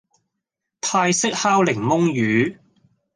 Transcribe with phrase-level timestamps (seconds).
[0.81, 2.57] 泰式烤檸檬魚